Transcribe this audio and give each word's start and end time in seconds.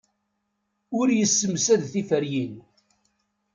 Ur 0.99 1.07
yessemsad 1.11 1.81
tiferyin. 1.91 2.55